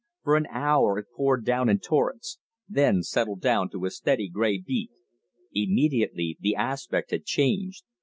[0.23, 4.89] For an hour it poured down in torrents; then settled to a steady gray beat.
[5.53, 7.83] Immediately the aspect had changed.